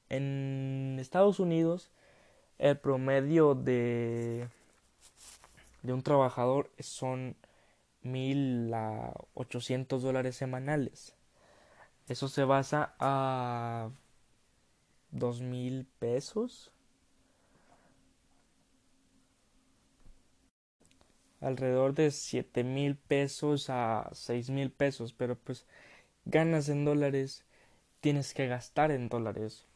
en 0.10 0.54
Estados 1.05 1.39
Unidos 1.39 1.91
el 2.57 2.77
promedio 2.77 3.53
de, 3.53 4.47
de 5.83 5.93
un 5.93 6.01
trabajador 6.01 6.71
son 6.79 7.35
mil 8.01 8.74
a 8.74 9.13
ochocientos 9.33 10.03
dólares 10.03 10.35
semanales. 10.35 11.13
Eso 12.07 12.27
se 12.27 12.43
basa 12.43 12.95
a 13.00 13.89
dos 15.12 15.41
mil 15.41 15.85
pesos 16.00 16.71
alrededor 21.41 21.93
de 21.93 22.09
siete 22.09 22.63
mil 22.63 22.95
pesos 22.95 23.69
a 23.69 24.09
seis 24.13 24.50
mil 24.50 24.71
pesos, 24.71 25.13
pero 25.13 25.35
pues 25.35 25.65
ganas 26.25 26.69
en 26.69 26.85
dólares, 26.85 27.45
tienes 28.01 28.33
que 28.33 28.47
gastar 28.47 28.91
en 28.91 29.09
dólares. 29.09 29.67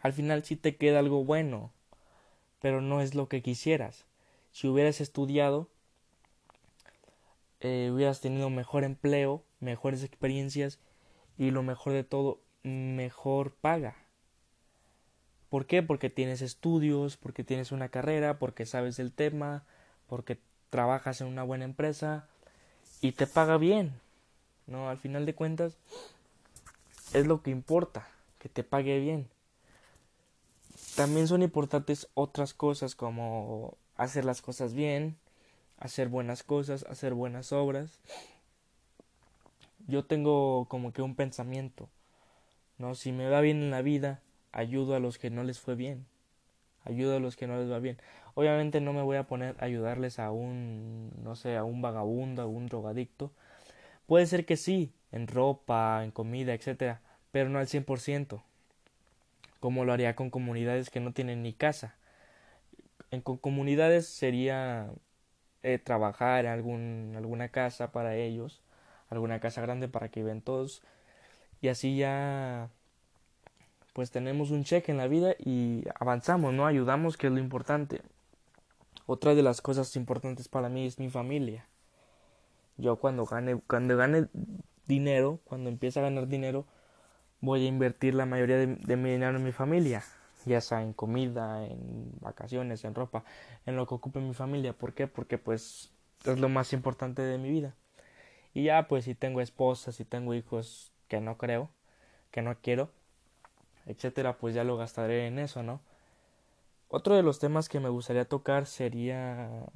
Al 0.00 0.12
final 0.12 0.44
sí 0.44 0.56
te 0.56 0.76
queda 0.76 1.00
algo 1.00 1.24
bueno, 1.24 1.72
pero 2.60 2.80
no 2.80 3.00
es 3.00 3.14
lo 3.14 3.28
que 3.28 3.42
quisieras. 3.42 4.06
Si 4.52 4.68
hubieras 4.68 5.00
estudiado, 5.00 5.68
eh, 7.60 7.90
hubieras 7.92 8.20
tenido 8.20 8.50
mejor 8.50 8.84
empleo, 8.84 9.44
mejores 9.60 10.04
experiencias 10.04 10.78
y 11.36 11.50
lo 11.50 11.62
mejor 11.62 11.92
de 11.92 12.04
todo, 12.04 12.40
mejor 12.62 13.54
paga. 13.54 13.96
¿Por 15.48 15.66
qué? 15.66 15.82
Porque 15.82 16.10
tienes 16.10 16.42
estudios, 16.42 17.16
porque 17.16 17.42
tienes 17.42 17.72
una 17.72 17.88
carrera, 17.88 18.38
porque 18.38 18.66
sabes 18.66 18.98
el 18.98 19.12
tema, 19.12 19.64
porque 20.06 20.38
trabajas 20.70 21.20
en 21.20 21.26
una 21.26 21.42
buena 21.42 21.64
empresa 21.64 22.28
y 23.00 23.12
te 23.12 23.26
paga 23.26 23.56
bien. 23.56 23.98
No, 24.66 24.90
al 24.90 24.98
final 24.98 25.24
de 25.24 25.34
cuentas 25.34 25.78
es 27.14 27.26
lo 27.26 27.42
que 27.42 27.50
importa, 27.50 28.06
que 28.38 28.48
te 28.48 28.62
pague 28.62 29.00
bien. 29.00 29.28
También 30.98 31.28
son 31.28 31.42
importantes 31.44 32.08
otras 32.14 32.54
cosas 32.54 32.96
como 32.96 33.76
hacer 33.94 34.24
las 34.24 34.42
cosas 34.42 34.74
bien, 34.74 35.16
hacer 35.78 36.08
buenas 36.08 36.42
cosas, 36.42 36.84
hacer 36.90 37.14
buenas 37.14 37.52
obras. 37.52 38.00
Yo 39.86 40.06
tengo 40.06 40.64
como 40.64 40.92
que 40.92 41.02
un 41.02 41.14
pensamiento, 41.14 41.88
¿no? 42.78 42.96
Si 42.96 43.12
me 43.12 43.28
va 43.30 43.40
bien 43.40 43.62
en 43.62 43.70
la 43.70 43.80
vida, 43.80 44.22
ayudo 44.50 44.96
a 44.96 44.98
los 44.98 45.18
que 45.18 45.30
no 45.30 45.44
les 45.44 45.60
fue 45.60 45.76
bien. 45.76 46.04
Ayudo 46.82 47.18
a 47.18 47.20
los 47.20 47.36
que 47.36 47.46
no 47.46 47.56
les 47.60 47.70
va 47.70 47.78
bien. 47.78 47.98
Obviamente 48.34 48.80
no 48.80 48.92
me 48.92 49.02
voy 49.02 49.18
a 49.18 49.28
poner 49.28 49.54
a 49.60 49.66
ayudarles 49.66 50.18
a 50.18 50.32
un, 50.32 51.12
no 51.22 51.36
sé, 51.36 51.56
a 51.56 51.62
un 51.62 51.80
vagabundo, 51.80 52.42
a 52.42 52.46
un 52.46 52.66
drogadicto. 52.66 53.30
Puede 54.06 54.26
ser 54.26 54.44
que 54.44 54.56
sí, 54.56 54.92
en 55.12 55.28
ropa, 55.28 56.02
en 56.02 56.10
comida, 56.10 56.54
etcétera, 56.54 57.02
pero 57.30 57.50
no 57.50 57.60
al 57.60 57.68
100%, 57.68 58.42
como 59.60 59.84
lo 59.84 59.92
haría 59.92 60.16
con 60.16 60.30
comunidades 60.30 60.90
que 60.90 61.00
no 61.00 61.12
tienen 61.12 61.42
ni 61.42 61.52
casa. 61.52 61.94
En 63.10 63.20
con 63.20 63.38
comunidades 63.38 64.06
sería 64.06 64.90
eh, 65.62 65.78
trabajar 65.78 66.44
en 66.44 67.16
alguna 67.16 67.48
casa 67.48 67.92
para 67.92 68.16
ellos, 68.16 68.62
alguna 69.08 69.40
casa 69.40 69.62
grande 69.62 69.88
para 69.88 70.08
que 70.10 70.22
vivan 70.22 70.42
todos, 70.42 70.82
y 71.60 71.68
así 71.68 71.96
ya 71.96 72.70
pues 73.92 74.12
tenemos 74.12 74.52
un 74.52 74.62
cheque 74.62 74.92
en 74.92 74.98
la 74.98 75.08
vida 75.08 75.34
y 75.38 75.84
avanzamos, 75.98 76.54
¿no? 76.54 76.66
Ayudamos, 76.66 77.16
que 77.16 77.26
es 77.26 77.32
lo 77.32 77.40
importante. 77.40 78.00
Otra 79.06 79.34
de 79.34 79.42
las 79.42 79.60
cosas 79.60 79.96
importantes 79.96 80.46
para 80.46 80.68
mí 80.68 80.86
es 80.86 81.00
mi 81.00 81.10
familia. 81.10 81.66
Yo 82.76 82.96
cuando 82.96 83.26
gane, 83.26 83.60
cuando 83.66 83.96
gane 83.96 84.28
dinero, 84.86 85.40
cuando 85.44 85.68
empiece 85.68 85.98
a 85.98 86.02
ganar 86.02 86.28
dinero, 86.28 86.64
voy 87.40 87.64
a 87.64 87.68
invertir 87.68 88.14
la 88.14 88.26
mayoría 88.26 88.56
de, 88.56 88.96
mi 88.96 89.10
dinero 89.10 89.36
en 89.36 89.44
mi 89.44 89.52
familia, 89.52 90.02
ya 90.44 90.60
sea 90.60 90.82
en 90.82 90.92
comida, 90.92 91.64
en 91.66 92.10
vacaciones, 92.20 92.84
en 92.84 92.94
ropa, 92.94 93.24
en 93.66 93.76
lo 93.76 93.86
que 93.86 93.94
ocupe 93.94 94.20
mi 94.20 94.34
familia. 94.34 94.72
¿Por 94.72 94.94
qué? 94.94 95.06
Porque 95.06 95.38
pues 95.38 95.92
es 96.24 96.38
lo 96.38 96.48
más 96.48 96.72
importante 96.72 97.22
de 97.22 97.38
mi 97.38 97.50
vida. 97.50 97.74
Y 98.54 98.64
ya 98.64 98.88
pues 98.88 99.04
si 99.04 99.14
tengo 99.14 99.40
esposa, 99.40 99.92
si 99.92 100.04
tengo 100.04 100.34
hijos 100.34 100.92
que 101.08 101.20
no 101.20 101.38
creo, 101.38 101.70
que 102.30 102.42
no 102.42 102.56
quiero, 102.60 102.90
etcétera, 103.86 104.38
pues 104.38 104.54
ya 104.54 104.64
lo 104.64 104.76
gastaré 104.76 105.26
en 105.26 105.38
eso, 105.38 105.62
¿no? 105.62 105.80
Otro 106.88 107.14
de 107.14 107.22
los 107.22 107.38
temas 107.38 107.68
que 107.68 107.80
me 107.80 107.90
gustaría 107.90 108.24
tocar 108.24 108.66
sería 108.66 109.66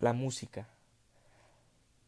la 0.00 0.12
música. 0.12 0.68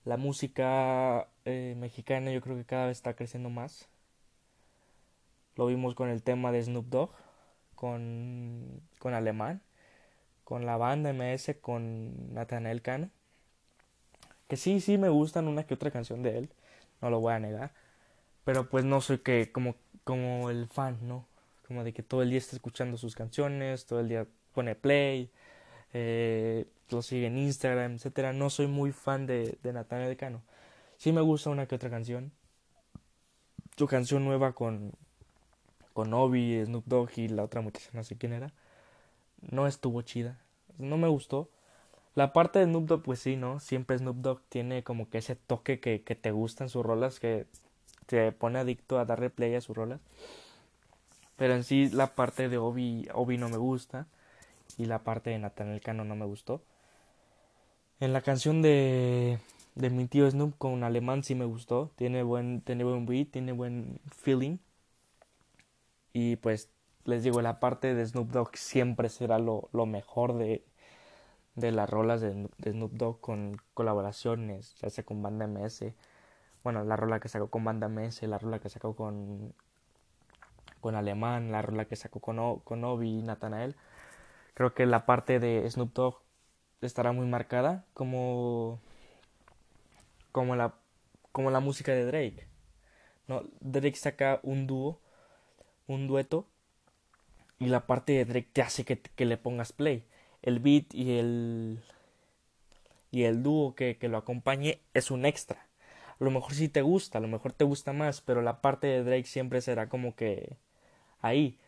La 0.04 0.16
música 0.16 1.28
eh, 1.50 1.75
mexicana 1.76 2.33
yo 2.33 2.40
creo 2.40 2.57
que 2.57 2.64
cada 2.64 2.87
vez 2.87 2.99
está 2.99 3.14
creciendo 3.14 3.50
más. 3.50 3.88
Lo 5.57 5.66
vimos 5.66 5.95
con 5.95 6.09
el 6.09 6.23
tema 6.23 6.52
de 6.52 6.62
Snoop 6.62 6.87
Dogg, 6.87 7.11
con, 7.75 8.83
con 8.99 9.14
Alemán, 9.14 9.62
con 10.45 10.66
la 10.66 10.76
banda 10.76 11.12
MS, 11.12 11.57
con 11.61 12.35
Nathanael 12.35 12.83
Cano. 12.83 13.11
Que 14.49 14.57
sí, 14.57 14.80
sí 14.80 14.99
me 14.99 15.09
gustan 15.09 15.49
una 15.49 15.64
que 15.64 15.75
otra 15.75 15.90
canción 15.90 16.23
de 16.23 16.38
él, 16.38 16.50
no 17.00 17.11
lo 17.11 17.21
voy 17.21 17.35
a 17.35 17.38
negar. 17.40 17.73
Pero 18.45 18.69
pues 18.71 18.85
no 18.85 19.00
soy 19.00 19.19
que 19.19 19.52
como, 19.52 19.76
como 20.04 20.50
el 20.50 20.66
fan, 20.69 20.99
¿no? 21.02 21.26
como 21.71 21.85
de 21.85 21.92
que 21.92 22.02
todo 22.02 22.23
el 22.23 22.30
día 22.30 22.38
está 22.38 22.57
escuchando 22.57 22.97
sus 22.97 23.14
canciones, 23.14 23.87
todo 23.87 24.00
el 24.00 24.09
día 24.09 24.26
pone 24.52 24.75
play, 24.75 25.30
eh, 25.92 26.66
lo 26.88 27.00
sigue 27.00 27.28
en 27.28 27.38
Instagram, 27.38 27.95
etcétera. 27.95 28.33
No 28.33 28.50
soy 28.50 28.66
muy 28.66 28.90
fan 28.90 29.25
de, 29.25 29.57
de 29.62 29.73
Nathaniel 29.73 30.16
Cano. 30.16 30.42
Sí 31.00 31.12
me 31.12 31.23
gusta 31.23 31.49
una 31.49 31.64
que 31.64 31.76
otra 31.76 31.88
canción. 31.88 32.30
Su 33.75 33.87
canción 33.87 34.23
nueva 34.23 34.52
con, 34.52 34.92
con 35.95 36.12
Obi, 36.12 36.62
Snoop 36.62 36.85
Dogg 36.85 37.12
y 37.16 37.28
la 37.28 37.42
otra 37.42 37.62
muchacha, 37.62 37.88
no 37.95 38.04
sé 38.04 38.19
quién 38.19 38.35
era. 38.35 38.52
No 39.40 39.66
estuvo 39.66 40.02
chida. 40.02 40.38
No 40.76 40.99
me 40.99 41.09
gustó. 41.09 41.49
La 42.14 42.35
parte 42.35 42.59
de 42.59 42.66
Snoop 42.66 42.85
Dogg, 42.85 43.02
pues 43.02 43.19
sí, 43.19 43.37
¿no? 43.37 43.61
Siempre 43.61 43.97
Snoop 43.97 44.16
Dogg 44.16 44.42
tiene 44.50 44.85
como 44.85 45.09
que 45.09 45.16
ese 45.16 45.37
toque 45.37 45.80
que, 45.80 46.02
que 46.02 46.16
te 46.16 46.33
gustan 46.33 46.69
sus 46.69 46.85
rolas, 46.85 47.19
que 47.19 47.47
te 48.04 48.30
pone 48.33 48.59
adicto 48.59 48.99
a 48.99 49.07
darle 49.07 49.30
play 49.30 49.54
a 49.54 49.62
sus 49.62 49.75
rolas. 49.75 50.00
Pero 51.37 51.54
en 51.54 51.64
sí 51.64 51.88
la 51.88 52.14
parte 52.14 52.50
de 52.50 52.59
Obi, 52.59 53.09
Obi 53.14 53.38
no 53.38 53.49
me 53.49 53.57
gusta. 53.57 54.07
Y 54.76 54.85
la 54.85 54.99
parte 54.99 55.30
de 55.30 55.38
Nathaniel 55.38 55.80
Cano 55.80 56.04
no 56.04 56.14
me 56.14 56.26
gustó. 56.26 56.61
En 58.00 58.12
la 58.12 58.21
canción 58.21 58.61
de, 58.61 59.38
de 59.74 59.90
mi 59.90 60.06
tío 60.06 60.30
Snoop 60.30 60.56
con 60.58 60.84
alemán 60.84 61.24
sí 61.24 61.34
me 61.34 61.44
gustó. 61.44 61.90
Tiene 61.96 62.22
buen, 62.22 62.62
tiene 62.62 62.84
buen 62.84 63.06
beat, 63.06 63.30
tiene 63.30 63.52
buen 63.52 64.00
feeling. 64.10 64.58
Y 66.12 66.36
pues 66.36 66.70
les 67.04 67.22
digo, 67.22 67.42
la 67.42 67.60
parte 67.60 67.94
de 67.94 68.06
Snoop 68.06 68.30
Dogg 68.30 68.56
siempre 68.56 69.08
será 69.08 69.38
lo, 69.38 69.68
lo 69.72 69.86
mejor 69.86 70.34
de, 70.34 70.64
de 71.54 71.72
las 71.72 71.88
rolas 71.90 72.20
de, 72.20 72.48
de, 72.58 72.72
Snoop 72.72 72.92
Dogg 72.92 73.20
con 73.20 73.56
colaboraciones, 73.74 74.74
ya 74.76 74.90
sea 74.90 75.04
con 75.04 75.22
Banda 75.22 75.46
MS. 75.46 75.94
Bueno, 76.64 76.84
la 76.84 76.96
rola 76.96 77.20
que 77.20 77.28
sacó 77.28 77.48
con 77.50 77.64
Banda 77.64 77.88
MS, 77.88 78.22
la 78.24 78.38
rola 78.38 78.58
que 78.60 78.68
sacó 78.68 78.94
con 78.96 79.54
con 80.80 80.94
Alemán, 80.96 81.52
la 81.52 81.62
rola 81.62 81.84
que 81.84 81.96
sacó 81.96 82.20
con, 82.20 82.60
con 82.60 82.84
Obi 82.84 83.18
y 83.18 83.22
Nathanael. 83.22 83.76
Creo 84.54 84.74
que 84.74 84.86
la 84.86 85.06
parte 85.06 85.38
de 85.40 85.68
Snoop 85.70 85.92
Dogg 85.94 86.22
estará 86.80 87.12
muy 87.12 87.26
marcada 87.26 87.84
como 87.94 88.80
como 90.32 90.56
la, 90.56 90.75
como 91.32 91.50
la 91.50 91.60
música 91.60 91.92
de 91.92 92.04
Drake. 92.06 92.46
¿no? 93.28 93.44
Drake 93.60 93.96
saca 93.96 94.40
un 94.42 94.66
dúo, 94.66 95.00
un 95.87 96.06
dueto, 96.06 96.46
y 97.58 97.66
la 97.66 97.87
parte 97.87 98.12
de 98.12 98.25
Drake 98.25 98.49
te 98.52 98.62
hace 98.62 98.84
que, 98.84 99.00
que 99.00 99.25
le 99.26 99.37
pongas 99.37 99.72
play. 99.72 100.04
El 100.42 100.60
beat 100.60 100.94
y 100.94 101.18
el, 101.18 101.80
y 103.10 103.25
el 103.25 103.42
dúo 103.42 103.75
que, 103.75 103.99
que 103.99 104.08
lo 104.08 104.18
acompañe 104.18 104.80
es 104.94 105.10
un 105.10 105.26
extra. 105.26 105.66
A 106.18 106.25
lo 106.25 106.30
mejor 106.30 106.54
sí 106.54 106.68
te 106.68 106.82
gusta, 106.82 107.18
a 107.18 107.20
lo 107.20 107.28
mejor 107.28 107.52
te 107.52 107.64
gusta 107.64 107.92
más, 107.92 108.20
pero 108.20 108.42
la 108.42 108.60
parte 108.60 108.87
de 108.87 109.04
Drake 109.04 109.25
siempre 109.25 109.60
será 109.60 109.88
como 109.88 110.14
que 110.16 110.56
ahí. 111.20 111.58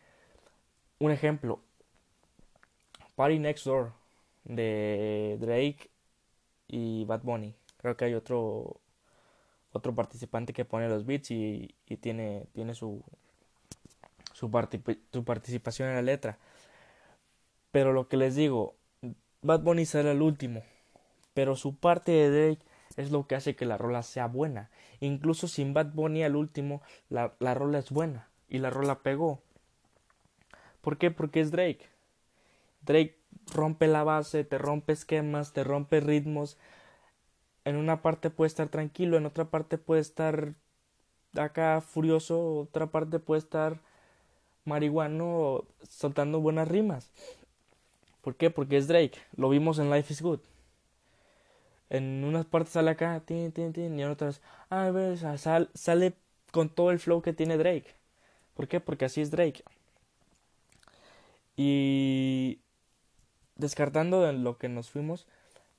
Un 0.99 1.11
ejemplo, 1.11 1.59
Party 3.15 3.39
Next 3.39 3.65
Door 3.65 3.93
de 4.45 5.37
Drake 5.39 5.89
y 6.67 7.05
Bad 7.05 7.21
Bunny. 7.23 7.55
Creo 7.83 7.95
que 7.95 8.05
hay 8.05 8.15
otro 8.15 8.79
otro 9.73 9.93
participante 9.93 10.53
que 10.53 10.65
pone 10.65 10.87
los 10.87 11.05
beats 11.05 11.31
y, 11.31 11.75
y 11.87 11.97
tiene, 11.97 12.47
tiene 12.53 12.73
su, 12.75 13.03
su, 14.33 14.49
su, 15.11 15.23
participación 15.25 15.89
en 15.89 15.95
la 15.95 16.01
letra. 16.01 16.37
Pero 17.71 17.91
lo 17.91 18.07
que 18.07 18.17
les 18.17 18.35
digo, 18.35 18.75
Bad 19.41 19.61
Bunny 19.61 19.85
sale 19.85 20.11
al 20.11 20.21
último, 20.21 20.63
pero 21.33 21.55
su 21.55 21.75
parte 21.75 22.11
de 22.11 22.29
Drake 22.29 22.65
es 22.95 23.11
lo 23.11 23.27
que 23.27 23.35
hace 23.35 23.55
que 23.55 23.65
la 23.65 23.77
rola 23.77 24.03
sea 24.03 24.27
buena. 24.27 24.69
Incluso 24.99 25.47
sin 25.47 25.73
Bad 25.73 25.93
Bunny 25.93 26.23
al 26.23 26.35
último, 26.35 26.81
la, 27.09 27.33
la 27.39 27.53
rola 27.53 27.79
es 27.79 27.89
buena 27.89 28.29
y 28.47 28.59
la 28.59 28.69
rola 28.69 28.99
pegó. 28.99 29.41
¿Por 30.81 30.97
qué? 30.97 31.11
Porque 31.11 31.41
es 31.41 31.51
Drake. 31.51 31.89
Drake 32.81 33.17
rompe 33.51 33.87
la 33.87 34.03
base, 34.03 34.43
te 34.43 34.57
rompe 34.57 34.93
esquemas, 34.93 35.53
te 35.53 35.63
rompe 35.63 35.99
ritmos. 35.99 36.57
En 37.65 37.75
una 37.77 38.01
parte 38.01 38.29
puede 38.29 38.47
estar 38.47 38.69
tranquilo, 38.69 39.17
en 39.17 39.25
otra 39.25 39.45
parte 39.45 39.77
puede 39.77 40.01
estar 40.01 40.55
acá 41.37 41.81
furioso, 41.81 42.59
otra 42.59 42.87
parte 42.87 43.19
puede 43.19 43.39
estar 43.39 43.79
marihuano 44.65 45.65
soltando 45.87 46.39
buenas 46.41 46.67
rimas. 46.67 47.11
¿Por 48.21 48.35
qué? 48.35 48.49
Porque 48.49 48.77
es 48.77 48.87
Drake. 48.87 49.19
Lo 49.35 49.49
vimos 49.49 49.79
en 49.79 49.91
Life 49.91 50.13
is 50.13 50.21
Good. 50.21 50.39
En 51.89 52.23
unas 52.23 52.45
partes 52.45 52.73
sale 52.73 52.91
acá, 52.91 53.21
tin, 53.25 53.51
tin, 53.51 53.73
tin, 53.73 53.99
y 53.99 54.03
en 54.03 54.09
otras, 54.09 54.41
ah, 54.69 54.89
ves, 54.91 55.23
sale 55.73 56.13
con 56.51 56.69
todo 56.69 56.91
el 56.91 56.99
flow 56.99 57.21
que 57.21 57.33
tiene 57.33 57.57
Drake. 57.57 57.95
¿Por 58.55 58.67
qué? 58.67 58.79
Porque 58.79 59.05
así 59.05 59.21
es 59.21 59.31
Drake. 59.31 59.63
Y 61.55 62.59
descartando 63.55 64.21
de 64.21 64.33
lo 64.33 64.57
que 64.57 64.69
nos 64.69 64.89
fuimos, 64.89 65.27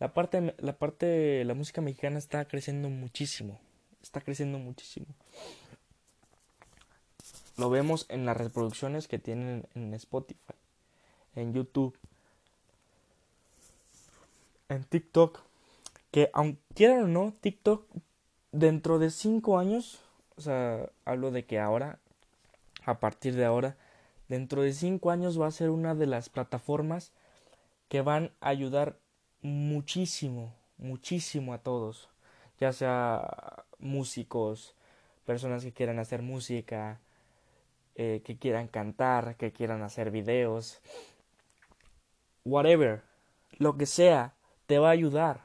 la 0.05 0.13
parte, 0.13 0.55
la 0.59 0.77
parte, 0.77 1.47
la 1.47 1.55
música 1.55 1.81
mexicana 1.81 2.19
está 2.19 2.45
creciendo 2.45 2.91
muchísimo, 2.91 3.59
está 4.03 4.21
creciendo 4.21 4.59
muchísimo. 4.59 5.07
Lo 7.57 7.71
vemos 7.71 8.05
en 8.11 8.27
las 8.27 8.37
reproducciones 8.37 9.09
que 9.09 9.19
tienen 9.19 9.67
en 9.75 9.95
Spotify, 9.95 10.53
en 11.37 11.55
YouTube, 11.55 11.97
en 14.69 14.85
TikTok, 14.85 15.41
que 16.11 16.29
aunque 16.35 16.61
quieran 16.75 17.05
o 17.05 17.09
no, 17.09 17.35
TikTok 17.41 17.87
dentro 18.53 18.99
de 18.99 19.09
5 19.09 19.59
años, 19.59 20.03
o 20.37 20.43
sea, 20.43 20.91
hablo 21.07 21.31
de 21.31 21.47
que 21.47 21.61
ahora, 21.61 21.99
a 22.85 23.01
partir 23.01 23.37
de 23.37 23.47
ahora, 23.47 23.79
dentro 24.29 24.61
de 24.61 24.75
5 24.75 25.11
años 25.11 25.41
va 25.41 25.47
a 25.47 25.51
ser 25.51 25.71
una 25.71 25.95
de 25.95 26.05
las 26.05 26.29
plataformas 26.29 27.11
que 27.89 28.03
van 28.03 28.33
a 28.43 28.51
ayudar 28.51 28.99
muchísimo, 29.45 30.55
muchísimo 30.79 31.53
a 31.53 31.59
todos, 31.59 32.09
ya 32.59 32.73
sea 32.73 33.67
músicos, 33.79 34.75
personas 35.27 35.63
que 35.63 35.73
quieran 35.73 35.99
hacer 35.99 36.23
música, 36.23 36.99
eh, 37.95 38.23
que 38.25 38.39
quieran 38.39 38.69
cantar, 38.69 39.37
que 39.37 39.53
quieran 39.53 39.83
hacer 39.83 40.11
videos, 40.11 40.81
whatever, 42.47 43.03
lo 43.59 43.77
que 43.77 43.85
sea, 43.85 44.35
te 44.67 44.79
va 44.79 44.89
a 44.89 44.93
ayudar. 44.93 45.45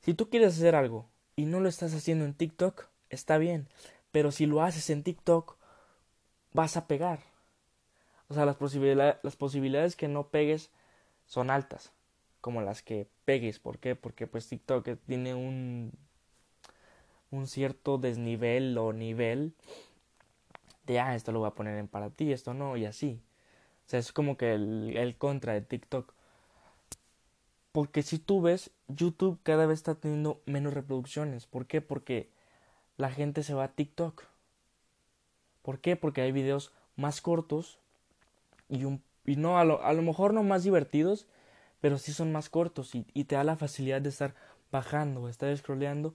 Si 0.00 0.14
tú 0.14 0.30
quieres 0.30 0.56
hacer 0.56 0.74
algo 0.74 1.10
y 1.36 1.44
no 1.44 1.60
lo 1.60 1.68
estás 1.68 1.92
haciendo 1.94 2.24
en 2.24 2.32
TikTok, 2.32 2.86
está 3.10 3.36
bien, 3.36 3.68
pero 4.12 4.32
si 4.32 4.46
lo 4.46 4.62
haces 4.62 4.88
en 4.88 5.02
TikTok, 5.02 5.58
vas 6.54 6.78
a 6.78 6.86
pegar. 6.86 7.20
O 8.28 8.34
sea, 8.34 8.46
las, 8.46 8.56
las 9.22 9.36
posibilidades 9.36 9.94
que 9.94 10.08
no 10.08 10.28
pegues 10.28 10.70
son 11.26 11.50
altas, 11.50 11.92
como 12.40 12.62
las 12.62 12.82
que 12.82 13.08
pegues. 13.24 13.58
¿Por 13.58 13.78
qué? 13.78 13.94
Porque 13.96 14.26
pues 14.26 14.48
TikTok 14.48 14.88
tiene 15.06 15.34
un, 15.34 15.92
un 17.30 17.46
cierto 17.46 17.98
desnivel 17.98 18.76
o 18.78 18.92
nivel 18.92 19.54
de, 20.86 21.00
ah, 21.00 21.14
esto 21.14 21.32
lo 21.32 21.40
voy 21.40 21.48
a 21.48 21.54
poner 21.54 21.78
en 21.78 21.88
para 21.88 22.10
ti, 22.10 22.32
esto 22.32 22.54
no, 22.54 22.76
y 22.76 22.86
así. 22.86 23.20
O 23.86 23.90
sea, 23.90 24.00
es 24.00 24.12
como 24.12 24.36
que 24.36 24.54
el, 24.54 24.96
el 24.96 25.16
contra 25.16 25.52
de 25.54 25.60
TikTok. 25.60 26.14
Porque 27.72 28.02
si 28.02 28.18
tú 28.18 28.40
ves, 28.40 28.70
YouTube 28.88 29.38
cada 29.42 29.66
vez 29.66 29.78
está 29.78 29.94
teniendo 29.94 30.40
menos 30.46 30.74
reproducciones. 30.74 31.46
¿Por 31.46 31.66
qué? 31.66 31.80
Porque 31.80 32.30
la 32.96 33.10
gente 33.10 33.42
se 33.42 33.54
va 33.54 33.64
a 33.64 33.72
TikTok. 33.72 34.24
¿Por 35.62 35.80
qué? 35.80 35.96
Porque 35.96 36.22
hay 36.22 36.32
videos 36.32 36.72
más 36.96 37.20
cortos 37.20 37.78
y 38.68 38.84
un 38.84 39.02
y 39.28 39.36
no, 39.36 39.58
a 39.58 39.64
lo, 39.64 39.82
a 39.84 39.92
lo 39.92 40.00
mejor 40.00 40.32
no 40.32 40.42
más 40.42 40.64
divertidos, 40.64 41.26
pero 41.80 41.98
sí 41.98 42.12
son 42.12 42.32
más 42.32 42.48
cortos 42.48 42.94
y, 42.94 43.02
te 43.24 43.36
da 43.36 43.44
la 43.44 43.56
facilidad 43.56 44.00
de 44.00 44.08
estar 44.08 44.34
bajando, 44.70 45.28
estar 45.28 45.56
scrolleando 45.56 46.14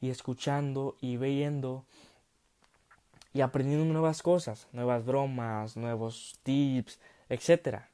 y 0.00 0.10
escuchando 0.10 0.96
y 1.00 1.16
viendo 1.16 1.84
y 3.32 3.40
aprendiendo 3.40 3.84
nuevas 3.92 4.22
cosas, 4.22 4.68
nuevas 4.72 5.04
bromas, 5.04 5.76
nuevos 5.76 6.38
tips, 6.42 7.00
etcétera. 7.28 7.90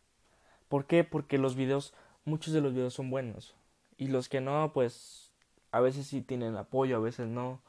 ¿Por 0.68 0.86
qué? 0.86 1.02
Porque 1.02 1.38
los 1.38 1.56
videos, 1.56 1.94
muchos 2.24 2.52
de 2.52 2.60
los 2.60 2.74
videos 2.74 2.94
son 2.94 3.10
buenos 3.10 3.54
y 3.96 4.08
los 4.08 4.28
que 4.28 4.40
no, 4.40 4.72
pues 4.72 5.30
a 5.72 5.80
veces 5.80 6.06
sí 6.06 6.20
tienen 6.22 6.56
apoyo, 6.56 6.96
a 6.96 7.00
veces 7.00 7.26
no. 7.26 7.60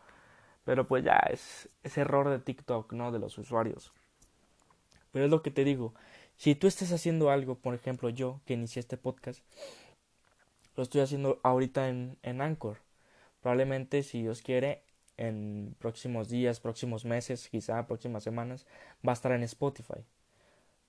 Pero 0.65 0.87
pues 0.87 1.03
ya 1.03 1.17
es, 1.29 1.69
es 1.83 1.97
error 1.97 2.29
de 2.29 2.39
TikTok, 2.39 2.93
¿no? 2.93 3.11
De 3.11 3.19
los 3.19 3.37
usuarios. 3.37 3.91
Pero 5.11 5.25
es 5.25 5.31
lo 5.31 5.41
que 5.41 5.51
te 5.51 5.63
digo, 5.63 5.93
si 6.41 6.55
tú 6.55 6.65
estás 6.65 6.91
haciendo 6.91 7.29
algo, 7.29 7.53
por 7.53 7.75
ejemplo 7.75 8.09
yo 8.09 8.41
que 8.47 8.55
inicié 8.55 8.79
este 8.79 8.97
podcast, 8.97 9.43
lo 10.75 10.81
estoy 10.81 11.01
haciendo 11.01 11.39
ahorita 11.43 11.87
en, 11.87 12.17
en 12.23 12.41
Anchor. 12.41 12.79
Probablemente, 13.41 14.01
si 14.01 14.23
Dios 14.23 14.41
quiere, 14.41 14.81
en 15.17 15.75
próximos 15.77 16.29
días, 16.29 16.59
próximos 16.59 17.05
meses, 17.05 17.47
quizá 17.47 17.85
próximas 17.85 18.23
semanas, 18.23 18.65
va 19.07 19.11
a 19.11 19.13
estar 19.13 19.33
en 19.33 19.43
Spotify, 19.43 20.03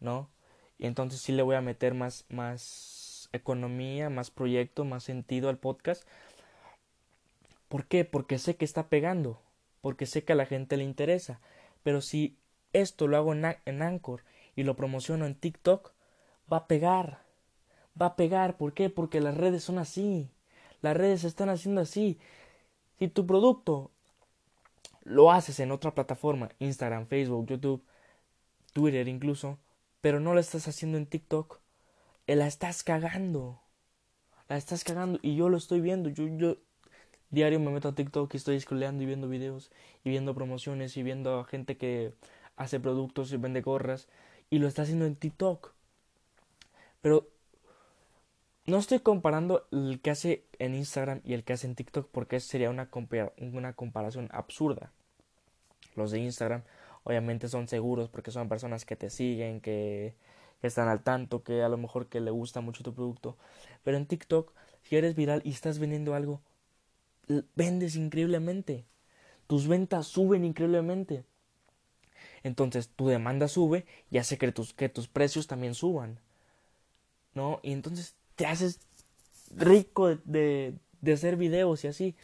¿no? 0.01 0.31
Y 0.79 0.87
entonces 0.87 1.21
sí 1.21 1.33
le 1.33 1.43
voy 1.43 1.57
a 1.57 1.61
meter 1.61 1.93
más, 1.93 2.25
más 2.31 3.29
economía, 3.35 4.09
más 4.09 4.31
proyecto, 4.31 4.87
más 4.87 5.05
sentido 5.05 5.51
al 5.51 5.59
podcast. 5.59 6.09
¿Por 7.69 7.85
qué? 7.85 8.07
Porque 8.07 8.38
sé 8.38 8.57
que 8.57 8.65
está 8.65 8.88
pegando, 8.88 9.38
porque 9.83 10.07
sé 10.07 10.25
que 10.25 10.33
a 10.33 10.37
la 10.37 10.47
gente 10.47 10.79
le 10.79 10.85
interesa. 10.85 11.43
Pero 11.83 12.01
si 12.01 12.38
esto 12.73 13.07
lo 13.07 13.19
hago 13.19 13.35
en, 13.35 13.45
en 13.67 13.83
Anchor 13.83 14.23
y 14.57 14.65
lo 14.65 14.77
promociono 14.77 15.27
en 15.27 15.35
TikTok, 15.35 15.93
va 16.53 16.59
a 16.59 16.67
pegar. 16.67 17.23
Va 18.01 18.07
a 18.07 18.17
pegar. 18.17 18.57
¿Por 18.57 18.75
qué? 18.75 18.91
Porque 18.91 19.21
las 19.21 19.37
redes 19.37 19.65
son 19.65 19.79
así. 19.79 20.31
Las 20.81 20.97
redes 20.97 21.23
se 21.23 21.29
están 21.29 21.49
haciendo 21.49 21.81
así. 21.81 22.19
Si 22.99 23.09
tu 23.09 23.27
producto 23.27 23.91
lo 25.05 25.33
haces 25.33 25.59
en 25.61 25.73
otra 25.73 25.95
plataforma, 25.95 26.51
Instagram, 26.59 27.07
Facebook, 27.07 27.47
YouTube, 27.47 27.85
Twitter 28.73 29.09
incluso, 29.09 29.59
pero 30.01 30.21
no 30.21 30.35
lo 30.35 30.41
estás 30.41 30.69
haciendo 30.69 30.99
en 30.99 31.07
TikTok, 31.07 31.61
eh, 32.27 32.37
la 32.37 32.47
estás 32.47 32.83
cagando. 32.83 33.61
La 34.49 34.57
estás 34.57 34.85
cagando 34.85 35.19
y 35.23 35.37
yo 35.37 35.49
lo 35.49 35.57
estoy 35.57 35.81
viendo. 35.81 36.09
Yo, 36.11 36.27
yo 36.27 36.57
diario 37.31 37.59
me 37.61 37.71
meto 37.71 37.88
a 37.88 37.95
TikTok 37.95 38.33
y 38.35 38.37
estoy 38.37 38.61
scrolleando 38.61 39.03
y 39.03 39.07
viendo 39.07 39.29
videos 39.29 39.71
y 40.05 40.11
viendo 40.11 40.35
promociones 40.35 40.97
y 40.97 41.03
viendo 41.03 41.41
a 41.41 41.45
gente 41.45 41.77
que 41.77 42.15
hace 42.57 42.79
productos 42.79 43.33
y 43.33 43.37
vende 43.37 43.62
gorras 43.62 44.09
y 44.53 44.59
lo 44.59 44.69
está 44.69 44.83
haciendo 44.83 45.07
en 45.07 45.17
TikTok. 45.17 45.73
Pero 47.01 47.27
no 48.67 48.77
estoy 48.77 49.01
comparando 49.01 49.67
el 49.73 49.99
que 50.03 50.11
hace 50.11 50.45
en 50.59 50.75
Instagram 50.75 51.23
y 51.25 51.33
el 51.33 51.43
que 51.43 51.55
hace 51.55 51.67
en 51.67 51.75
TikTok 51.75 52.11
porque 52.12 52.38
sería 52.38 52.69
una, 52.69 52.91
una 53.38 53.73
comparación 53.73 54.29
absurda. 54.31 54.93
Los 55.97 56.11
de 56.11 56.19
Instagram 56.19 56.65
obviamente 57.03 57.49
son 57.49 57.67
seguros 57.67 58.11
porque 58.11 58.31
son 58.31 58.51
personas 58.51 58.85
que 58.85 58.95
te 58.95 59.09
siguen, 59.09 59.62
que, 59.62 60.15
que 60.61 60.67
están 60.67 60.88
al 60.88 61.03
tanto, 61.03 61.43
que 61.43 61.62
a 61.62 61.71
lo 61.71 61.79
mejor 61.79 62.09
que 62.09 62.21
le 62.21 62.31
gusta 62.31 62.61
mucho 62.61 62.85
tu 62.85 62.93
producto. 62.93 63.38
Pero 63.85 63.97
en 63.97 64.05
TikTok, 64.05 64.53
si 64.83 64.97
eres 64.97 65.17
viral 65.17 65.41
y 65.47 65.51
estás 65.53 65.79
vendiendo 65.79 66.15
algo, 66.15 66.43
vendes 67.57 67.97
increíblemente. 67.97 68.85
Tus 69.47 69.67
ventas 69.67 70.09
suben 70.09 70.45
increíblemente 70.45 71.25
entonces 72.45 72.89
tu 72.89 73.09
demanda 73.09 73.49
sube 73.49 73.87
y 74.11 74.19
hace 74.19 74.39
que 74.39 74.51
tus, 74.53 74.75
que 74.75 74.89
tus 74.89 75.09
precios 75.09 75.47
también 75.47 75.75
suban. 75.75 76.19
¿No? 77.35 77.61
Y 77.63 77.73
entonces 77.73 78.15
te 78.37 78.47
haces 78.47 78.81
rico 79.57 80.17
de, 80.17 80.75
de, 81.01 81.13
hacer 81.13 81.37
videos 81.37 81.85
y 81.85 81.89
así. 81.89 82.15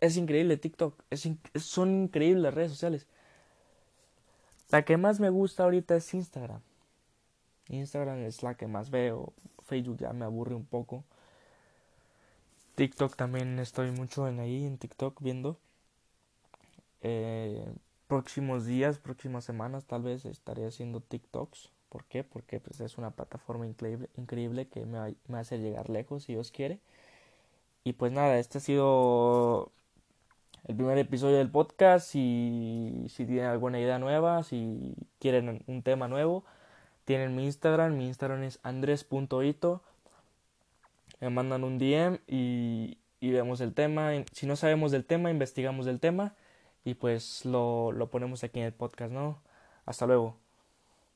es 0.00 0.16
increíble 0.16 0.56
TikTok, 0.56 1.02
es 1.10 1.28
son 1.54 2.04
increíbles 2.04 2.42
las 2.42 2.54
redes 2.54 2.72
sociales. 2.72 3.06
La 4.70 4.84
que 4.84 4.96
más 4.96 5.20
me 5.20 5.30
gusta 5.30 5.64
ahorita 5.64 5.96
es 5.96 6.12
Instagram. 6.12 6.60
Instagram 7.68 8.18
es 8.24 8.42
la 8.42 8.56
que 8.56 8.66
más 8.66 8.90
veo. 8.90 9.32
Facebook 9.64 9.98
ya 9.98 10.12
me 10.12 10.24
aburre 10.24 10.54
un 10.54 10.64
poco. 10.64 11.04
TikTok 12.74 13.16
también 13.16 13.58
estoy 13.58 13.90
mucho 13.90 14.28
en 14.28 14.40
ahí, 14.40 14.64
en 14.64 14.78
TikTok, 14.78 15.20
viendo. 15.22 15.58
Eh, 17.08 17.64
próximos 18.08 18.66
días, 18.66 18.98
próximas 18.98 19.44
semanas, 19.44 19.84
tal 19.84 20.02
vez 20.02 20.24
estaré 20.24 20.66
haciendo 20.66 21.00
TikToks. 21.00 21.70
¿Por 21.88 22.04
qué? 22.06 22.24
Porque 22.24 22.58
pues, 22.58 22.80
es 22.80 22.98
una 22.98 23.12
plataforma 23.12 23.64
increíble, 23.64 24.08
increíble 24.16 24.66
que 24.66 24.84
me, 24.84 25.14
me 25.28 25.38
hace 25.38 25.58
llegar 25.58 25.88
lejos, 25.88 26.24
si 26.24 26.32
Dios 26.32 26.50
quiere. 26.50 26.80
Y 27.84 27.92
pues 27.92 28.10
nada, 28.10 28.40
este 28.40 28.58
ha 28.58 28.60
sido 28.60 29.70
el 30.64 30.74
primer 30.74 30.98
episodio 30.98 31.36
del 31.36 31.48
podcast. 31.48 32.08
Si, 32.08 33.06
si 33.08 33.24
tienen 33.24 33.46
alguna 33.46 33.78
idea 33.78 34.00
nueva, 34.00 34.42
si 34.42 34.96
quieren 35.20 35.62
un 35.68 35.82
tema 35.82 36.08
nuevo, 36.08 36.44
tienen 37.04 37.36
mi 37.36 37.44
Instagram. 37.44 37.96
Mi 37.96 38.08
Instagram 38.08 38.42
es 38.42 38.58
andres.ito. 38.64 39.80
Me 41.20 41.30
mandan 41.30 41.62
un 41.62 41.78
DM 41.78 42.18
y, 42.26 42.98
y 43.20 43.30
vemos 43.30 43.60
el 43.60 43.74
tema. 43.74 44.10
Si 44.32 44.46
no 44.46 44.56
sabemos 44.56 44.90
del 44.90 45.04
tema, 45.04 45.30
investigamos 45.30 45.86
del 45.86 46.00
tema 46.00 46.34
y 46.86 46.94
pues 46.94 47.44
lo, 47.44 47.92
lo 47.92 48.10
ponemos 48.10 48.44
aquí 48.44 48.60
en 48.60 48.66
el 48.66 48.74
podcast, 48.74 49.12
¿no? 49.12 49.42
Hasta 49.86 50.06
luego. 50.06 50.45